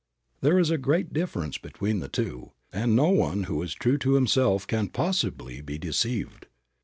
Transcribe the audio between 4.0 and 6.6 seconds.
himself can possibly be deceived.